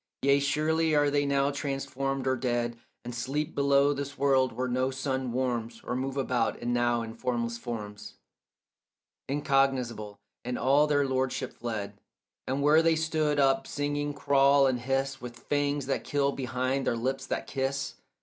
Yea, 0.23 0.39
surely 0.39 0.95
are 0.95 1.11
they 1.11 1.27
now 1.27 1.51
transformed 1.51 2.25
or 2.25 2.35
dead, 2.35 2.75
And 3.05 3.13
sleep 3.13 3.53
below 3.53 3.93
this 3.93 4.17
world, 4.17 4.51
where 4.51 4.67
no 4.67 4.89
sun 4.89 5.31
warms, 5.31 5.79
Or 5.83 5.95
move 5.95 6.17
about 6.17 6.55
it 6.59 6.67
now 6.67 7.03
in 7.03 7.13
formless 7.13 7.59
forms 7.59 8.15
Incognizable, 9.29 10.17
and 10.43 10.57
all 10.57 10.87
their 10.87 11.05
lordship 11.05 11.53
fled; 11.53 12.01
And 12.47 12.63
where 12.63 12.81
they 12.81 12.95
stood 12.95 13.39
up 13.39 13.67
singing 13.67 14.15
crawl 14.15 14.65
and 14.65 14.79
hiss, 14.79 15.21
With 15.21 15.37
fangs 15.37 15.85
that 15.85 16.03
kill 16.03 16.31
behind 16.31 16.87
their 16.87 16.97
lips 16.97 17.27
that 17.27 17.45
kiss. 17.45 17.93